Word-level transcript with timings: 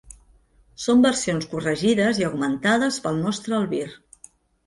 Són 0.85 1.03
versions 1.05 1.45
corregides 1.51 2.21
i 2.21 2.25
augmentades 2.29 2.99
pel 3.05 3.23
nostre 3.27 3.57
albir. 3.59 3.85